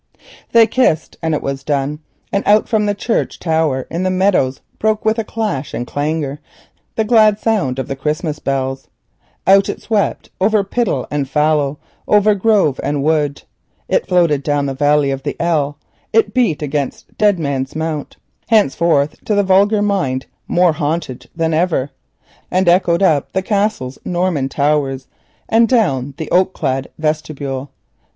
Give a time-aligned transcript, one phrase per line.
[0.51, 1.99] They kissed, and it was done.
[2.33, 6.39] Out from the church tower in the meadows broke with clash and clangour
[6.97, 8.87] a glad sound of Christmas bells.
[9.45, 11.77] Out it swept over layer, pitle and fallow,
[12.07, 13.43] over river, olland, grove and wood.
[13.87, 15.77] It floated down the valley of the Ell,
[16.11, 21.91] it beat against Dead Man's Mount (henceforth to the vulgar mind more haunted than ever),
[22.51, 25.05] it echoed up the Castle's Norman towers
[25.47, 27.69] and down the oak clad vestibule.